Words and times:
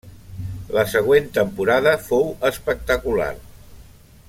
La 0.77 0.85
següent 0.93 1.27
temporada 1.35 1.93
fou 2.07 2.25
espectacular. 2.51 3.31